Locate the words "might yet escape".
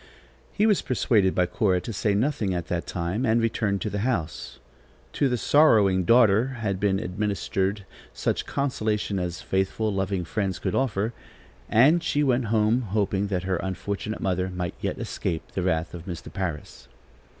14.49-15.51